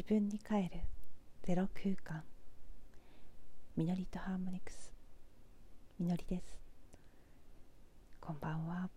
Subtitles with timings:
[0.00, 0.80] 自分に帰る
[1.42, 2.22] ゼロ空間。
[3.76, 4.90] みのりとハーモニクス。
[5.98, 6.58] みのりです。
[8.18, 8.88] こんばんは。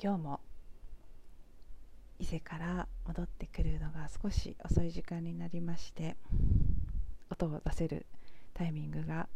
[0.00, 0.40] 今日も
[2.20, 6.14] 伊勢から戻ってくるのが少し遅い時間になりまして
[7.28, 8.06] 音を出せる
[8.54, 9.28] タイミングが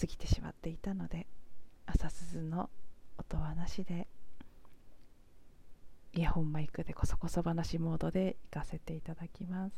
[0.00, 1.26] 過ぎてしまっていたので
[1.84, 2.70] 朝鈴の
[3.18, 4.07] 音はなしで
[6.18, 9.72] イヤホンマイクでこそこそ話モードで行かせていただきます。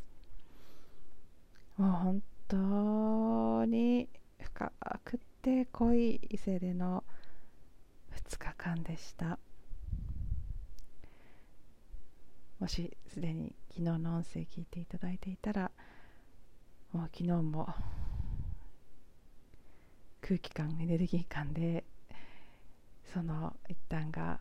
[1.77, 4.09] もう本当に
[4.41, 4.73] 深
[5.05, 7.05] くて濃い伊勢での
[8.15, 9.39] 2日間でした。
[12.59, 15.71] もしすでに昨日の音声聞いていただいていたら
[16.95, 17.69] もう昨日も
[20.23, 21.85] 空気感エネルギー感で
[23.13, 24.41] その一端が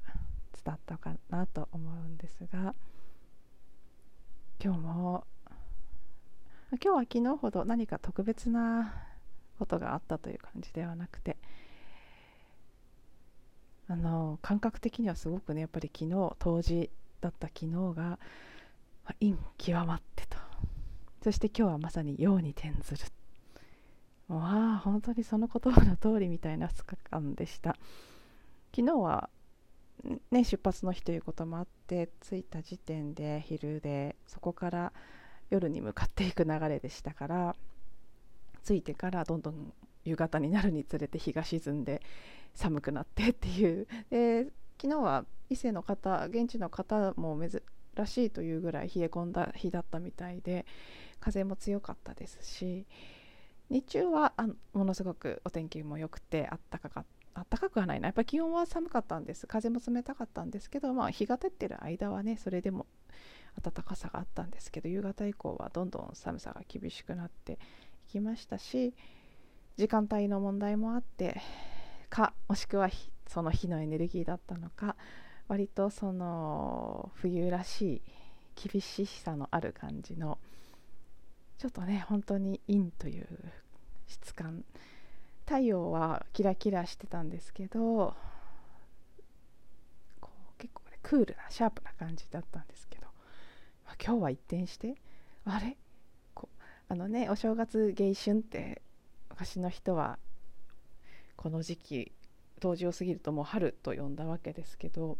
[0.63, 2.73] 伝ったかなと思うんですが
[4.63, 5.23] 今日も。
[6.71, 8.93] 今日は昨日ほど何か特別な
[9.57, 11.35] ことがあったという感じではなくて
[13.87, 16.89] あの感覚的にはすごくねやっぱり昨日冬至
[17.21, 18.19] だった昨日が
[19.19, 20.37] 陰極まってと。
[21.23, 23.11] そして今日はまさに陽に転ずる。
[24.27, 27.75] わあ本当にその言葉の通りみたいな2日間でした。
[28.75, 29.29] 昨日は
[30.31, 34.93] ね、出発の日ということもあって着いた時点で昼でそこから
[35.49, 37.55] 夜に向かっていく流れでしたから
[38.65, 39.73] 着いてからどんどん
[40.05, 42.01] 夕方になるにつれて日が沈んで
[42.53, 43.87] 寒くなってっていう。
[44.09, 44.47] で
[44.81, 47.61] 昨日は伊勢の方現地の方も珍
[48.05, 50.65] しいというぐらい冷え込んだ日だったみたいで
[51.19, 52.85] 風も強かったですし
[53.69, 58.07] 日中はあものすごくお天気も良くてあったかかった暖かくはないな。
[58.07, 59.47] やっぱり気温は寒かったんです。
[59.47, 62.85] 風も冷たかったんですけど、まあ、日が照ってる間はねそれでも
[63.61, 67.53] 暖かさがあったんですけど夕方以降はどんどん寒さが厳しくなって
[68.07, 68.93] いきましたし
[69.77, 71.41] 時間帯の問題もあって
[72.09, 72.89] かもしくは
[73.27, 74.95] その火のエネルギーだったのか
[75.47, 78.01] 割とその冬らしい
[78.69, 80.37] 厳しさのある感じの
[81.57, 83.27] ちょっとね本当に陰という
[84.07, 84.63] 質感
[85.49, 88.13] 太陽はキラキラしてたんですけど
[90.21, 93.07] こう結構ねクールなシャープな感じだったんですけど、
[93.83, 94.93] まあ、今日は一転して
[95.45, 95.75] あれ？
[96.35, 96.49] こ
[96.87, 98.83] あのねお正月迎春って
[99.31, 100.19] 昔の人は
[101.35, 102.11] この時期
[102.59, 105.17] 冬至を過ぎるともう春と呼んだわけですけど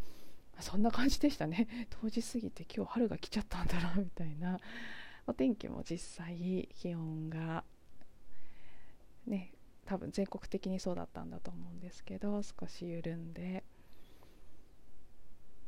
[0.60, 1.68] そんな感じでしたね。
[2.02, 4.60] 冬至過ぎて今日春が来ちゃったんだなみたいな。
[5.26, 7.64] お天気も実際気温が
[9.26, 9.54] ね
[9.90, 13.64] 多分全国的にそうだったんだと思うんですけど少し緩んで。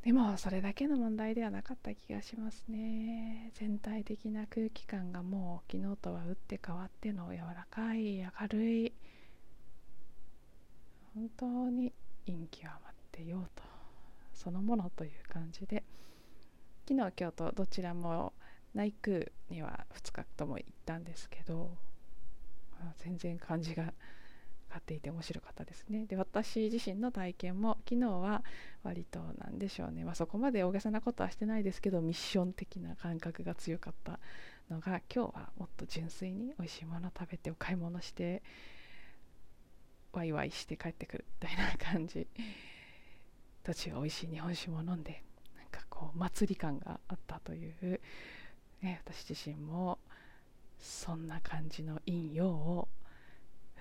[0.03, 3.49] でもそれだけの問題ではなかった気がしますね。
[3.55, 8.93] 全体的な空気感がもう昨日とは打って変わっての柔らかい明るい。
[11.15, 11.91] 本当に
[12.27, 13.63] 陰極まってようと
[14.35, 15.83] そのものという感じで。
[16.87, 18.33] 昨日今日とどちらも
[18.75, 21.71] 内空には2日とも行ったんですけど
[22.97, 23.91] 全然感じが変
[24.75, 26.05] わっていて面白かったですね。
[26.05, 28.43] で私自身の体験も昨日は
[28.83, 34.19] 割と何でしょうね、まあ、そこまで大げさなことはしてないですけどミッション的な感覚が強かった
[34.69, 38.41] のが今日はもっと純粋に美味しいもの食べてお買い物して
[40.13, 41.25] ワイワイして帰ってくる。
[41.41, 42.27] みたいな感じ。
[43.63, 45.23] 途中美味しい日本酒も飲んで
[45.55, 48.01] なんかこう祭り感があったという、
[48.81, 49.99] ね、私自身も
[50.81, 52.87] そんな感じの陰陽を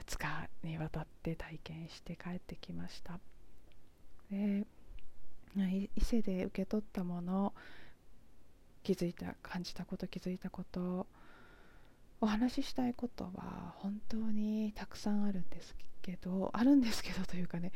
[0.06, 3.18] 2日にわたって体験して帰ってきました。
[4.30, 4.66] で
[5.96, 7.52] 伊勢で受け取ったもの
[8.82, 11.06] 気づいた感じたこと気づいたこと
[12.20, 17.72] お話ししたいことは本当にたくさんあるんですけどあるんですけどというかね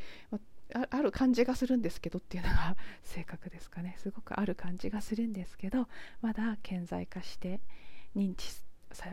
[0.73, 3.95] あある感じがするんですけどっていうのが 正確ですかね。
[3.99, 5.87] すごくある感じがするんですけど
[6.21, 7.59] まだ顕在化して
[8.15, 8.63] 認知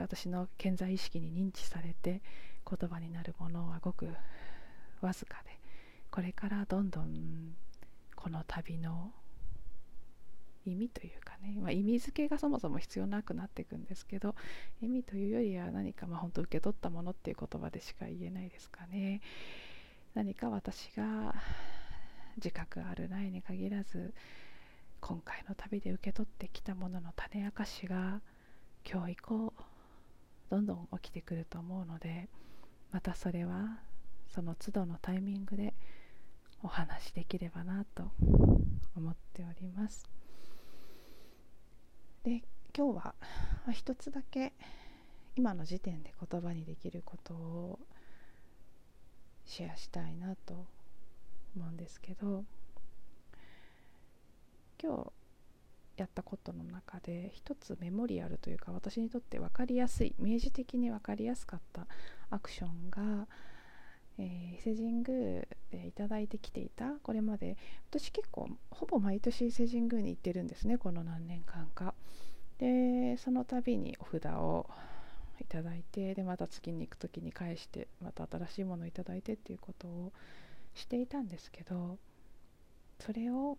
[0.01, 2.23] 私の健在意識に認知されて
[2.69, 4.09] 言葉になるものはごく
[5.01, 5.59] わずかで
[6.11, 7.55] これからどんどん
[8.15, 9.13] この旅の
[10.65, 14.35] 意味というかね、まあ、意味付けがそもそも必要なくなっていくんですけど
[14.81, 19.21] 意味というよりは何かまあ本当受け取ったものっていう言葉でしか言えないですかね。
[20.15, 21.35] 何か私が
[22.37, 24.15] 自覚あるないに限らず
[25.01, 28.21] 今回の旅で受け取ってきたものの種明かしが
[28.85, 29.52] 今日以降
[30.53, 32.29] どんどん起きてくると思うので
[32.91, 33.79] またそれは
[34.29, 35.73] その都度のタイミングで
[36.63, 38.13] お話しできればなと
[38.95, 40.07] 思っております。
[42.23, 42.43] で
[42.77, 43.15] 今日は
[43.73, 44.53] 一つだけ
[45.37, 47.79] 今の時点で言葉にできることを
[49.47, 50.67] シェアしたいなと
[51.57, 52.45] 思うんですけど
[54.83, 55.13] 今日
[55.97, 61.87] やったことの中で一つメモリアルというか私にとって分かりやすい明示的に分かりやすかった
[62.31, 63.27] アクションが、
[64.19, 67.57] えー、伊勢神宮でいただいてきていたこれまで
[67.91, 71.95] 私結構ほぼ毎年伊勢神宮に行ってるんですねこの何年間か。
[72.59, 74.71] でその度にお札を
[75.41, 79.03] いただいてでまた月に行く時に返してまた新しいものをいいて
[79.33, 80.13] っていうことを
[80.75, 81.99] していたんですけど
[83.01, 83.59] それを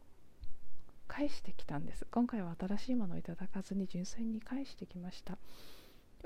[1.07, 5.37] 返してきたんです今回は新しいものをいただかずに純粋に返してきました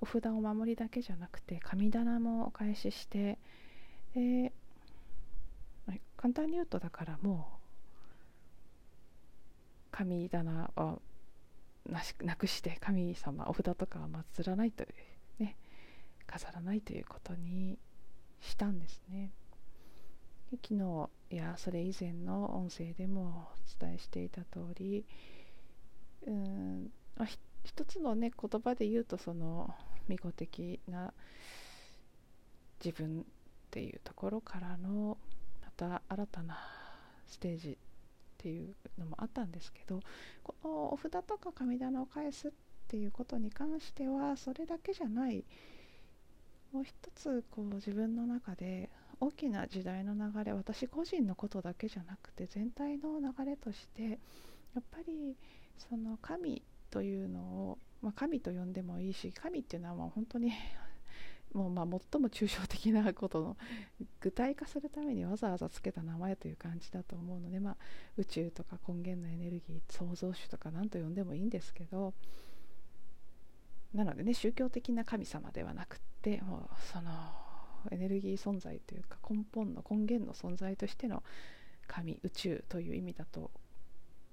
[0.01, 3.37] お札お守りだけじゃなくて神棚もお返しして
[4.15, 4.51] で
[6.17, 7.57] 簡単に言うとだからもう
[9.91, 11.01] 神棚を
[12.21, 14.87] なくして神様お札とかは祀らないとい
[15.39, 15.55] うね
[16.25, 17.79] 飾らないということに
[18.41, 19.31] したんですね。
[20.49, 23.49] 昨日やそれ以前の音声でも
[23.79, 25.05] お伝えしていた通り
[26.25, 27.27] うん、まあ、
[27.63, 29.73] 一つのね言葉で言うとその
[30.07, 31.13] 巫女的な
[32.83, 33.23] 自分っ
[33.71, 35.17] ていうところからの
[35.61, 36.57] また新たな
[37.27, 37.75] ステージっ
[38.37, 39.99] ていうのもあったんですけど
[40.43, 42.51] このお札とか神棚を返すっ
[42.87, 45.43] ていうことに関してはそれだけじゃない。
[46.71, 55.35] もう一つこう自分の中で大きな時代の流れ私個人のことだけじゃなくて全体の流れとしてやっぱり
[55.89, 56.61] その神
[56.91, 60.51] というのを、まあ、神と呼んでもいいし神っていうのはもう本当に
[61.53, 63.57] もうま最も抽象的なことの
[64.19, 67.77] 具体化するためにわざわざつけた名前という感じだと思うので、まあ、
[68.17, 72.13] 宇宙とか根源のエネルギー創造主とか何と呼んでもいいんですけど
[73.93, 77.46] なのでね宗教的な神様ではなくってもうその
[77.91, 81.23] エネルギー存在というか根本の根源の存在としての
[81.87, 83.51] 神宇宙という意味だと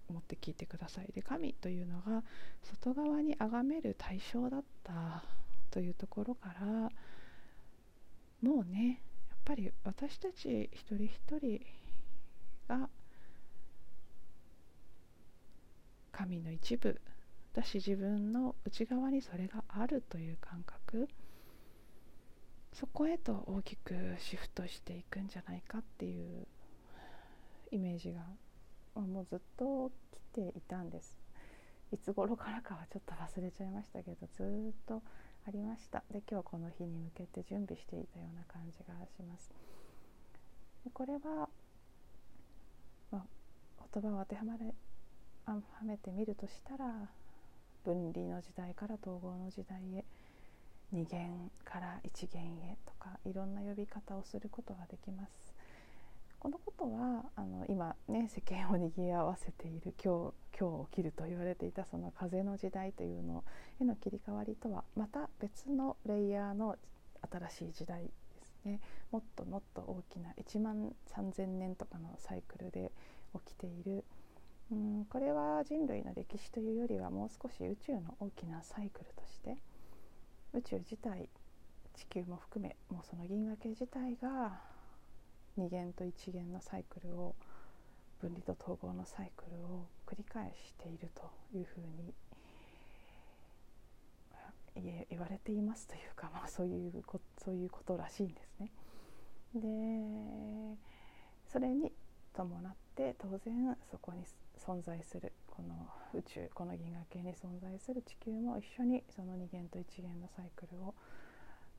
[0.08, 1.10] 思って聞いてください。
[1.14, 2.22] で神というのが
[2.62, 5.24] 外側に崇める対象だった
[5.70, 6.90] というところから
[8.42, 11.10] もうねやっぱり私たち一人一
[11.40, 11.60] 人
[12.68, 12.88] が
[16.12, 17.00] 神の一部
[17.54, 21.08] だし自分の内側にそれがあるという感覚
[22.74, 26.46] そこへと大きくシフトしていくんじゃないかっていう
[27.70, 28.20] イメージが
[29.00, 31.16] もうずっと来ていたんです。
[31.92, 35.02] いつ頃からかはちょっと忘れちゃいましたけどずっと
[35.46, 36.02] ありました。
[36.10, 39.50] で今日この日に向けて準備していたような感じがします。
[40.92, 41.48] これは、
[43.12, 43.24] まあ、
[43.94, 44.74] 言葉を当てはまれ
[45.46, 47.08] はめてみるとしたら
[47.84, 50.04] 分離の時代から統合の時代へ
[50.94, 55.54] 2元から1元へとかいろんな呼び方をすることができます。
[56.38, 63.44] このことはあの今ね世間を賑わわせている今日今日起きると言われていたその風の時代というの
[63.80, 66.76] への切り替わりとはまた別のレイヤーの
[67.32, 68.10] 新しい時代で
[68.44, 68.80] すね
[69.10, 72.92] もっともっと大きな1万3,000年とかのサイクルで
[73.46, 74.04] 起きている
[74.70, 79.56] うんこれは人類の歴史というよりはもう少し宇宙の大きなサイクルとして
[80.54, 81.28] 宇宙自体
[81.94, 84.60] 地球も含めもうその銀河系自体が
[85.56, 87.34] 二元と一元のサイクルを
[88.20, 92.14] 分離と統合のサイクルを繰り返しているというふうに
[95.10, 98.70] 言われていますというか、まあ、そういうこそういうことらしいんですね。
[99.54, 100.76] で
[101.46, 101.92] それに
[102.32, 104.24] 伴って当然そこに
[104.66, 105.74] 存在するこの
[106.14, 110.94] 宇宙この銀河系に存在する地球も一緒にその二元と一元のサイクルを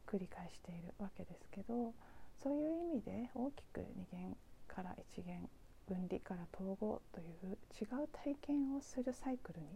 [0.08, 1.94] 繰り返しているわけですけど
[2.42, 4.38] そういう意味で大きく二元
[4.68, 5.50] から一元
[5.88, 9.68] 分離から統合という違う体験をするサイクルに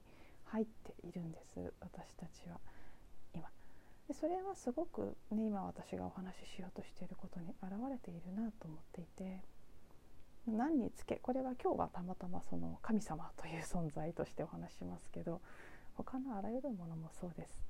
[0.45, 2.59] 入っているんです私たちは
[3.33, 3.47] 今
[4.07, 9.41] でそれはすごく、ね、今私がお話ししようとしていることに表れているなと思っていて
[10.57, 15.41] 何につけこれは今日はたまたまその神様という存在としてお話しますけど
[15.95, 17.65] 他のあらゆるものもそうです。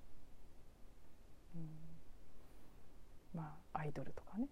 [1.55, 1.69] うん。
[3.33, 4.47] まあアイドルとかね。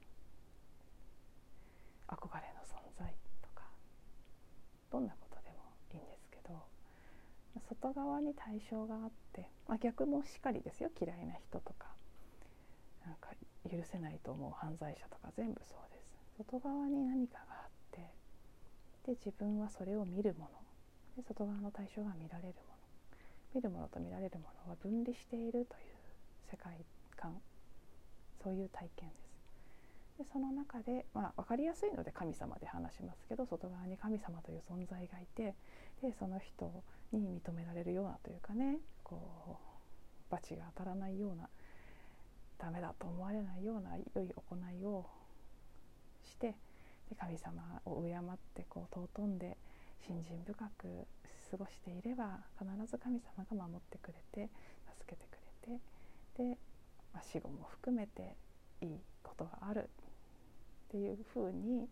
[2.07, 3.63] 憧れの存在とか。
[4.91, 5.57] どんなことでも
[5.93, 6.65] いいんですけど
[7.69, 10.89] 外側に対象があって、まあ、逆もしっかりですよ。
[10.99, 11.87] 嫌いな人とか。
[13.05, 13.29] なんか
[13.69, 16.17] 許せないと思う犯罪者とか全部そうです。
[16.37, 17.56] 外側に何かが
[19.07, 20.49] で自分はそれを見るもの。
[21.15, 22.77] で外側の対象が見られるもの。
[23.55, 25.65] 見るものと見られるものは分離しているという
[26.51, 26.85] 世界
[27.15, 27.33] 観。
[28.43, 29.27] そういう体験です。
[30.17, 35.53] でその中で、まあ、分かりやすいので神様で話しますけど外側に神様という存在がいて
[36.01, 36.71] でその人
[37.11, 39.59] に認められるようなというかねこ
[40.29, 41.47] う罰が当たらないような
[42.57, 45.05] ダメだと思われないような良い行いを
[46.23, 46.55] して
[47.09, 49.57] で神様を敬ってこう尊んで
[50.05, 51.07] 信心深く
[51.51, 54.49] 過ごしていれば必ず神様が守ってくれて
[54.99, 55.37] 助けてく
[55.67, 55.81] れて
[56.37, 56.57] で、
[57.13, 58.35] まあ、死後も含めて
[58.81, 59.89] いいことがある
[60.87, 61.87] っていうふうに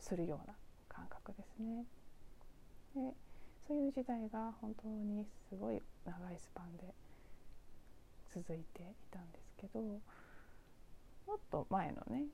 [0.00, 0.54] するような
[0.88, 1.84] 感覚ですね。
[2.94, 3.14] で
[3.66, 6.92] そういう時代が本当にすごい長いスパンで
[8.34, 10.00] 続いていたんですけども
[11.34, 12.24] っと前のね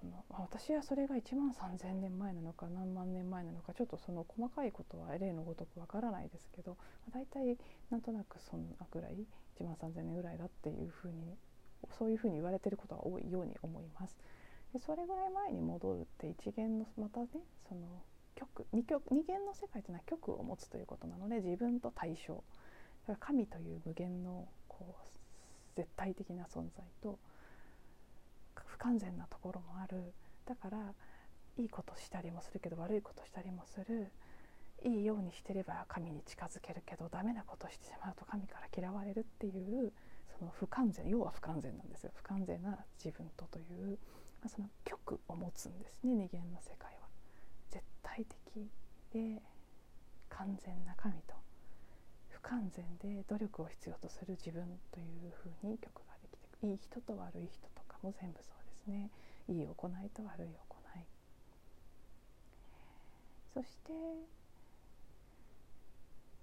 [0.00, 6.76] その私はそれが1万3,000年前なのか何万年前なのかちょっとその細かいことは例のごとくわからないですけど
[7.12, 7.56] 大体
[7.90, 9.26] なんとなくそんなぐらい
[9.58, 11.36] 1万3,000年ぐらいだっていうふうに
[11.98, 14.16] そういうふうに言われてることが多いように思います。
[14.72, 17.28] でそれぐらい前に戻るって一元のまたね
[17.68, 18.02] その
[18.34, 22.44] 極二極二元の世界というのは極を持つということなので自分と対象だか
[23.12, 27.18] ら神という無限のこう絶対的な存在と
[28.78, 30.12] 不完全なところもある。
[30.44, 30.94] だから
[31.56, 34.12] いいことしたりもするけど悪いことしたりもする。
[34.84, 39.90] いいようにしてれば神に近づけるけどダメなことしてしまうと神から嫌われるっていう
[40.38, 42.12] その不完全要は不完全なんですよ。
[42.14, 43.98] 不完全な自分とという、
[44.42, 47.08] まあ、その極を持つんですね二元の世界は。
[47.70, 48.70] 絶対的
[49.12, 49.42] で
[50.28, 51.34] 完全な神と。
[52.28, 58.65] 不完全で努力を必要とする自分というふうに曲ができていい人と悪い人とかも全部そうです。
[58.86, 59.10] ね
[59.48, 61.04] いい行いと悪い行い。
[63.54, 63.92] そして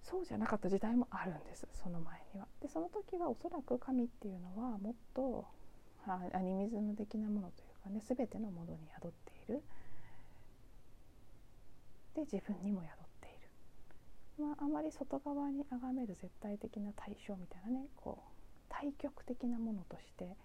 [0.01, 2.47] そうじゃなかった時代もあるんですその前には。
[2.61, 5.45] でその時はおそらく神っていうのはもっと
[6.05, 9.61] アニミズム的なものというかね全てのものに宿っている。
[12.15, 18.21] で自分にも宿っている、まあ、あまり外側に崇める絶対的な対象みたいなねこう
[18.69, 20.35] 対極的なものとして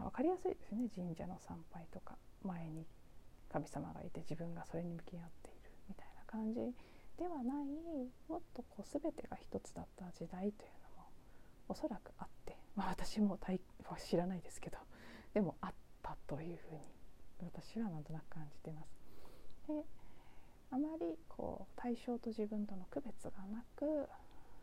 [0.00, 2.86] 分かりやすいですね神社の参拝とか前に
[3.52, 6.74] 神様がいて自分がそれに向き合っているみたいな感じ
[7.18, 7.66] ではない
[8.28, 11.08] もっとこう全てが一つだった時代というのも
[11.68, 14.78] おそらくあって、まあ、私もは知らないですけど
[15.34, 15.70] でもあっ
[16.02, 16.74] たというふう
[17.44, 19.02] に私はなんとなく感じてます。
[19.68, 19.84] で
[20.70, 24.08] あまりこう対象と自分との区別がなく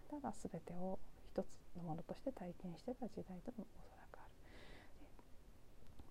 [0.09, 3.98] ただ全てを一つのものとして体験してた時代ともおそらく。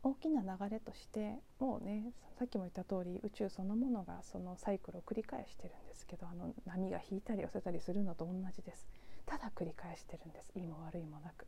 [0.08, 8.88] 大きな流れとしてもうねさっきも言った通り宇宙そのものがそのサイクルを繰り返してるんですけどあの波が引いたり寄せたりするのと同じです。
[9.26, 10.50] ただ繰り返してるんです。
[10.56, 11.46] いいも悪いもなく。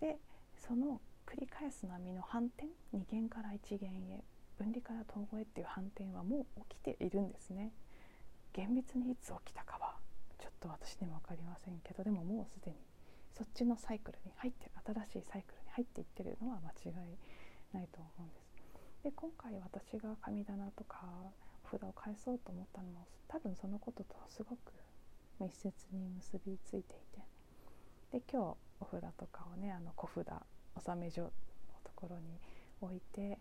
[0.00, 0.16] で
[0.56, 4.24] その繰り返す波の反転二元から一元へ
[4.56, 7.72] 分離から統合へっていう反転はもう起きているんですね。
[8.54, 9.96] 厳密にいつ起きたかは
[10.38, 12.76] ちょっと私にも分かりませんけどでももうすでに
[13.36, 14.70] そっちのサイクルに入ってる
[15.04, 17.18] 新しいサイクルに入っていってるのは間違い
[17.72, 18.46] ないと思うんです。
[19.04, 21.04] で今回私が神棚とか
[21.64, 24.72] お札を返そうと思ったのも多分そのこととすごく
[25.38, 27.20] 密接に結びついていて。
[28.12, 30.26] で今日お札とかをねあの小札
[30.76, 31.30] 納め所の
[31.84, 32.38] ところに
[32.80, 33.38] 置いて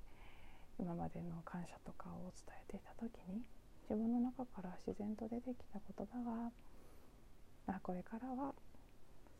[0.77, 3.43] 今までの感謝とかを伝えていた時に
[3.89, 6.51] 自分の中から自然と出てきた言葉が
[7.67, 8.53] あこれからは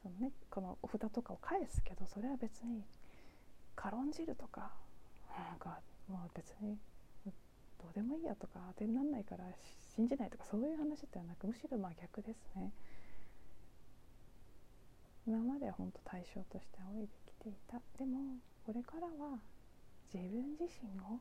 [0.05, 2.85] その、ね、このお札とかを返すけどそれは別に
[3.75, 4.69] 軽んじるとか
[5.33, 6.77] なんかもう別に
[7.81, 9.45] どうでもいいやとか当てにならないから
[9.95, 12.71] 信じないとかそういう話ではなくむしろ真逆ですね。
[15.25, 19.39] 今までは本当対象として仰いできていたでもこれからは
[20.13, 21.17] 自分自身を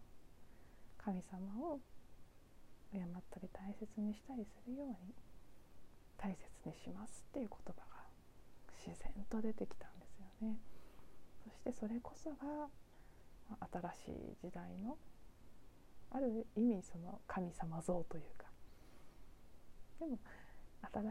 [0.99, 1.81] 神様を
[2.93, 4.95] 敬ったり大切にしたりするように
[6.19, 8.04] 大切にしますっていう言葉が
[8.87, 10.57] 自然と出てきたんですよね。
[11.45, 12.69] そしてそれこそが
[13.73, 14.97] 新しい時代の
[16.11, 18.47] ある意味その神様像というか
[20.01, 20.19] でも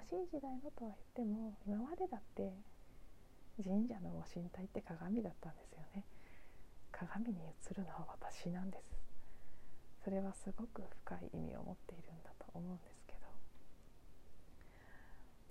[0.07, 2.53] 新しい時代のとは言っても今までだって
[3.63, 6.03] 神社の神体って鏡だったんですよね。
[6.93, 8.83] 鏡に映るのは私なんです
[10.03, 13.13] それはすごく深い意味を持っているんだと思うんですけ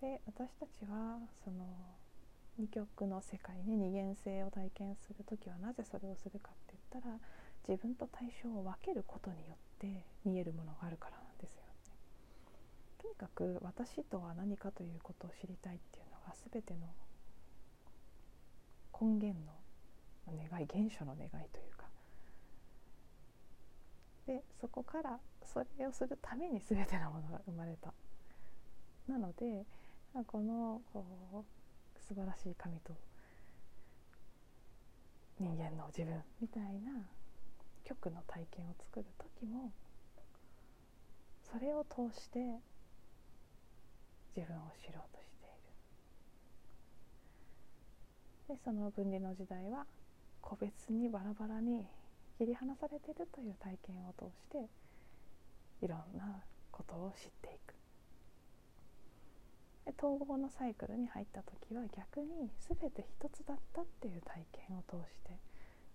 [0.03, 1.67] どで私たちはその
[2.63, 7.19] 二極の世界ね二元性を体験する時はなぜそれをするかって言ったら
[7.67, 11.73] 自分と対象を分けることによって見えるものがあるからなんですよね。
[13.03, 16.87] とにかく私とは何かということを知りたいっていうのが全ての
[18.95, 19.53] 根源の
[20.29, 21.87] 願い原初の願いというか
[24.27, 27.93] でそこからそれをするために全てのものが生まれた
[29.09, 29.67] なので
[30.29, 31.05] このこ
[31.43, 31.62] う
[32.07, 32.93] 素晴らしい神と
[35.39, 37.09] 人間の自分みたいな
[37.85, 39.73] 極の体験を作る時も
[41.43, 42.39] それを通して
[44.37, 45.49] 自分を知ろうとしてい
[48.49, 48.57] る。
[48.57, 49.87] でその分離の時代は
[50.41, 51.87] 個別にバラバラに
[52.39, 54.69] 切り離されているという体験を通して
[55.85, 57.82] いろんなことを知っていく。
[59.99, 65.39] 統合のサイクルに入った時は逆に全て一つだったっていう体験を通して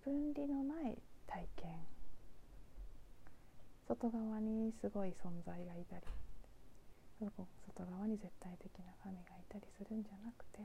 [0.04, 1.98] 分離のない体験。
[3.88, 6.02] 外側にすごい存在がいたり
[7.20, 10.60] 外側に絶対的な神がいたりするんじゃなくて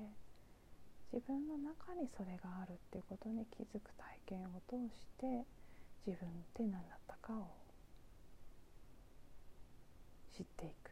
[1.14, 5.46] 自分の中にそれがあるっていうことに気づく体験を通して
[6.06, 7.48] 自分って何だったかを
[10.36, 10.92] 知っていく。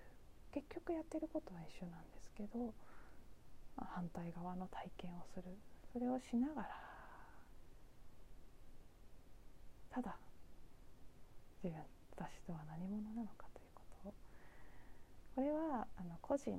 [0.54, 2.21] 結局やってることは一緒なんです。
[2.48, 2.74] けど
[3.78, 5.44] 反対側の体験をする。
[5.94, 6.70] それをしながら
[9.90, 10.16] ただ
[11.62, 11.84] 自分
[12.16, 14.14] 私とは何者なのかということを
[15.36, 16.52] これはあの個人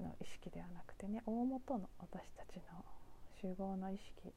[0.00, 2.84] の意識ではなくてね大元の私たちの
[3.40, 4.32] 集合の意識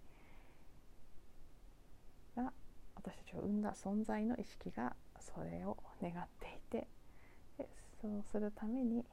[2.36, 2.52] が
[2.96, 6.88] 私たちを生んだ存在の意識がそれを願っていて
[7.58, 7.68] で
[8.02, 9.06] そうするために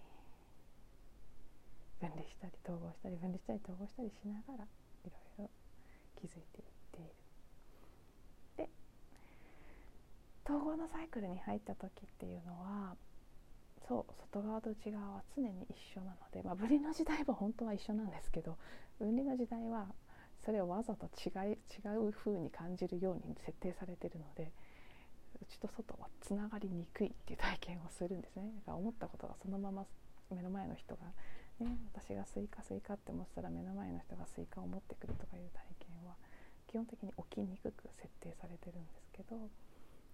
[2.49, 5.51] したり統合したり分離したり統合したりしながらいろいろ
[6.21, 7.15] 気づいていっている。
[8.57, 8.69] で
[10.45, 12.97] 統合のサイクルに入った時っていうのは
[13.89, 18.57] そう外側と内側は常に一緒なので、まあ、分離の時代は本当は一緒なんですけど
[18.99, 19.87] 分離の時代は
[20.45, 24.53] それをわざと違い違う風に感じるように設定されてるので
[25.43, 29.85] 内と外はつながりにくいっていう体験をするんですねだから思ったことがそのまま
[30.31, 31.03] 目の前の人が、
[31.61, 36.15] ね、私がスイカスイカって思ってたら目の前の人がスイカを持ってくるとかいう体験は
[36.67, 39.39] 基本的に起きにくく設定されてるんですけど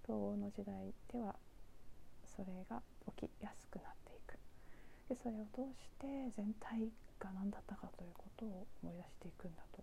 [0.04, 1.34] 統合の時代では
[2.36, 2.82] それが
[3.16, 4.36] 起きやすくなっていく。
[5.08, 9.82] でそれを通して全体が何だったかということを思い出していくんだと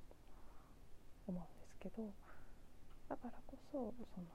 [1.27, 2.13] 思うんですけど
[3.09, 4.27] だからこそその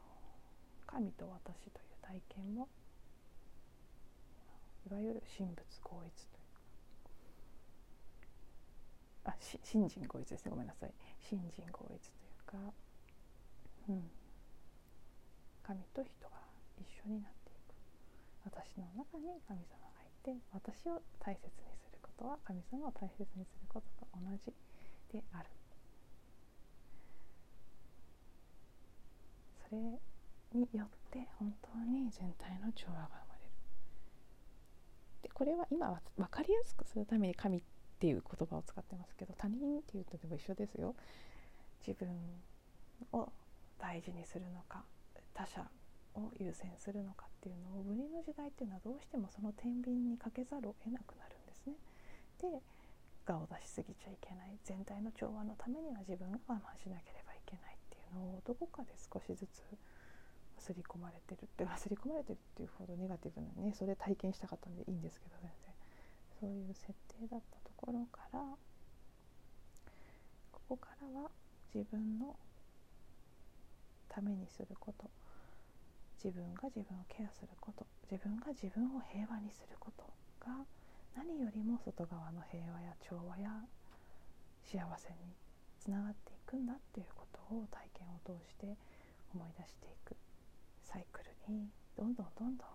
[0.86, 2.68] 神と私という体験も
[4.90, 6.41] いわゆる神仏合一という
[9.24, 10.50] あし神人合一ですね。
[10.50, 10.92] ごめんなさい。
[11.28, 12.72] 神人合一というか、
[13.88, 14.10] うん、
[15.62, 16.36] 神と人が
[16.78, 17.74] 一緒になっていく。
[18.44, 24.52] 私の中に神様がいて私を大切にすることは神様を大切にすることと同じ
[25.12, 25.48] である。
[29.68, 29.78] それ
[30.52, 33.50] によって本当に全体の調和が生まれる。
[35.22, 37.71] でこれは今は分かりやすくするために神って
[38.02, 40.96] ていう言葉を使ってますけど他人っていうとでも一緒ですよ。
[41.86, 42.10] 自分
[43.12, 43.30] を
[43.78, 44.82] 大事にするのか
[45.32, 45.62] 他者
[46.14, 51.74] を優先するのかっていうのを分離の時代っていうのはどうしてもその天秤にかけざるを得なくなるんですね。
[52.42, 52.58] で
[53.24, 59.62] 我を出しすぎちゃいけない全体の調和のためには自分が我慢しなければいけないっていうのをどこかで少しずつ
[60.58, 65.72] 刷り込まれてるって刷り込まれてるっていうほどネガティブなねそれ体験したかったんでいいんですけど全然。
[66.42, 68.38] そういう設定だったころから
[70.52, 71.28] ここからは
[71.74, 72.36] 自分の
[74.08, 75.10] ためにすること
[76.22, 80.06] 自分が自分をケアすること自分が自分を平和にすること
[80.38, 80.62] が
[81.16, 83.50] 何よりも外側の平和や調和や
[84.62, 85.34] 幸せに
[85.80, 88.78] つながっていくんだっていうことを体験を通して
[89.34, 90.14] 思い出していく
[90.84, 91.66] サイクルに
[91.96, 92.68] どんどんどんどん、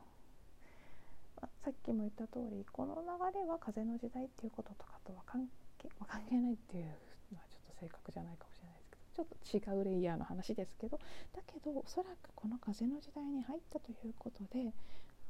[1.64, 5.48] さっきも言った通りこの流れは風の時代っていうこととかとは関
[5.78, 6.86] 係,、まあ、関係ないっていう
[7.32, 11.00] のはちょっと正確じゃないかもしれないですけどちょっと違うレイヤーの話ですけど
[11.36, 14.74] だけどおそらくこの風の時代に入ったということで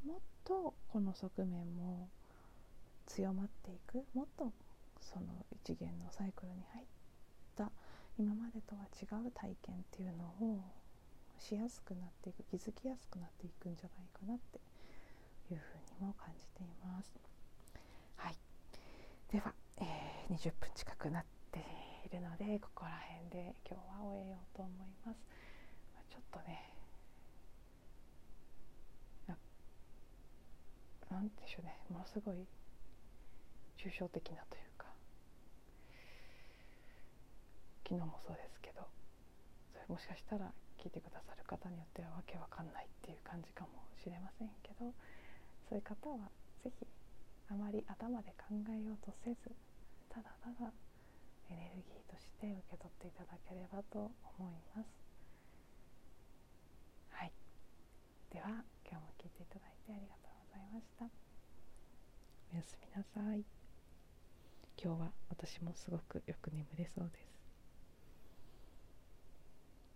[0.06, 2.08] もっとこの側面も
[3.08, 4.52] 強まっていくもっと
[5.02, 6.86] その一元のサイクルに入っ
[7.56, 7.72] た
[8.20, 10.62] 今までとは違う体験っていうのを
[11.39, 14.60] しやすくなっていく気づきやすくなっていくんじゃないかなって
[15.54, 17.12] いうふうにも感じています。
[18.18, 18.36] はい、
[19.32, 21.60] では、えー、20分近くなって
[22.06, 25.20] いるのでここら辺で今日は終えようと思います。
[26.10, 26.78] ちょっとね
[31.10, 32.36] なんでしょうねものすごい
[33.80, 34.86] 抽象的なというか
[37.88, 38.84] 昨日もそうですけど
[39.72, 44.94] それもしかしたら聞いてくださる方によってはわけわかんないっていう感じかもしれませんけど。
[45.70, 46.32] そういう方は
[46.64, 46.88] 是非
[47.50, 49.52] あまり頭で考えようとせず
[50.10, 50.72] ただただ
[51.50, 54.90] エネルギーとして受け取っていただければと思います。
[57.10, 57.32] はい、
[58.32, 58.48] では
[58.84, 61.06] 今日も聞いていただいてありがとうございました。
[62.54, 63.44] おやすみなさい。
[64.82, 67.37] 今日は私もすごくよく眠れそうです。